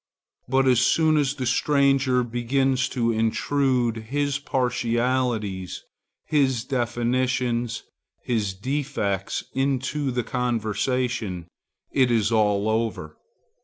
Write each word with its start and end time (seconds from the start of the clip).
But 0.49 0.67
as 0.67 0.79
soon 0.79 1.15
as 1.15 1.35
the 1.35 1.45
stranger 1.45 2.23
begins 2.23 2.89
to 2.89 3.11
intrude 3.11 3.97
his 4.09 4.39
partialities, 4.39 5.83
his 6.25 6.63
definitions, 6.63 7.83
his 8.23 8.55
defects, 8.55 9.43
into 9.53 10.09
the 10.09 10.23
conversation, 10.23 11.45
it 11.91 12.09
is 12.09 12.31
all 12.31 12.67
over. 12.67 13.15